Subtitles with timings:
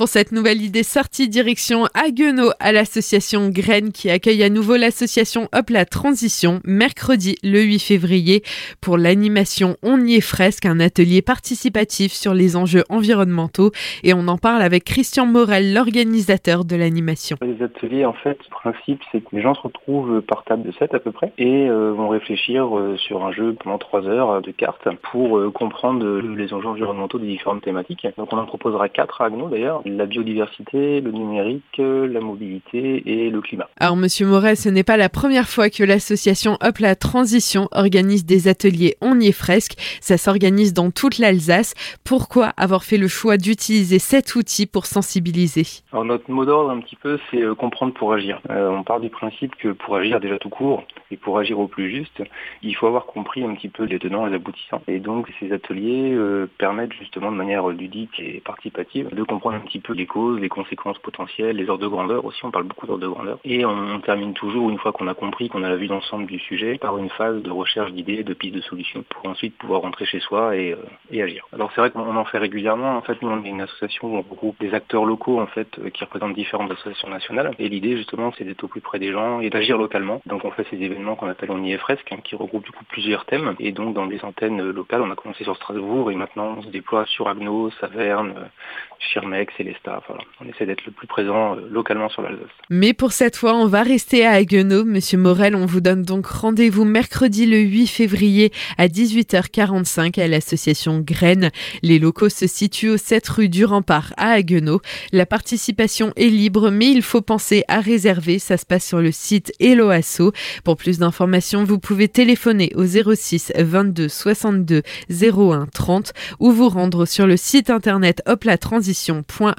[0.00, 5.48] Pour cette nouvelle idée sortie, direction Haguenau à l'association Graines qui accueille à nouveau l'association
[5.52, 8.42] Hop la Transition mercredi le 8 février
[8.80, 14.26] pour l'animation On y est fresque, un atelier participatif sur les enjeux environnementaux et on
[14.28, 17.36] en parle avec Christian Morel, l'organisateur de l'animation.
[17.42, 20.72] Les ateliers, en fait, le principe, c'est que les gens se retrouvent par table de
[20.72, 24.30] 7 à peu près et euh, vont réfléchir euh, sur un jeu pendant 3 heures
[24.30, 28.06] euh, de cartes pour comprendre les enjeux environnementaux des différentes thématiques.
[28.16, 33.30] Donc on en proposera 4 à Agno d'ailleurs, la biodiversité, le numérique, la mobilité et
[33.30, 33.68] le climat.
[33.78, 38.24] Alors Monsieur Morel, ce n'est pas la première fois que l'association Hop la Transition organise
[38.24, 39.74] des ateliers On y est fresque.
[40.00, 41.74] Ça s'organise dans toute l'Alsace.
[42.04, 45.82] Pourquoi avoir fait le choix d'utiliser cet outil pour sensibiliser?
[45.92, 48.40] Alors notre mot d'ordre un petit peu, c'est comprendre pour agir.
[48.48, 51.90] on part du principe que pour agir déjà tout court et pour agir au plus
[51.90, 52.22] juste,
[52.62, 54.82] il faut avoir compris un petit peu les tenants et les aboutissants.
[54.86, 59.60] Et donc ces ateliers euh, permettent justement de manière ludique et participative de comprendre un
[59.60, 62.86] petit peu les causes, les conséquences potentielles, les ordres de grandeur aussi, on parle beaucoup
[62.86, 63.38] d'ordres de grandeur.
[63.44, 66.38] Et on, termine toujours, une fois qu'on a compris, qu'on a la vue d'ensemble du
[66.38, 70.06] sujet, par une phase de recherche d'idées, de pistes de solutions, pour ensuite pouvoir rentrer
[70.06, 71.46] chez soi et, euh, agir.
[71.52, 74.16] Alors c'est vrai qu'on en fait régulièrement, en fait nous on est une association où
[74.16, 77.50] on regroupe des acteurs locaux en fait euh, qui représentent différentes associations nationales.
[77.58, 80.22] Et l'idée justement c'est d'être au plus près des gens et d'agir localement.
[80.26, 82.84] Donc on fait ces événements qu'on appelle On y fresque, hein, qui regroupe du coup
[82.84, 83.54] plusieurs thèmes.
[83.58, 86.68] Et donc dans des antennes locales, on a commencé sur Strasbourg et maintenant on se
[86.68, 88.50] déploie sur Agno, Saverne,
[88.98, 89.52] Schirmex
[89.84, 90.22] Voilà.
[90.40, 92.48] On essaie d'être le plus présent euh, localement sur l'Alsace.
[92.70, 94.84] Mais pour cette fois, on va rester à Haguenau.
[94.84, 101.00] Monsieur Morel, on vous donne donc rendez-vous mercredi le 8 février à 18h45 à l'association
[101.00, 101.50] Graines.
[101.82, 104.80] Les locaux se situent au 7 rue du Rempart à Haguenau.
[105.12, 108.38] La participation est libre, mais il faut penser à réserver.
[108.38, 110.32] Ça se passe sur le site Eloasso.
[110.64, 117.06] Pour plus d'informations, vous pouvez téléphoner au 06 22 62 01 30 ou vous rendre
[117.06, 118.22] sur le site internet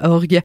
[0.00, 0.32] hoplatransition.org.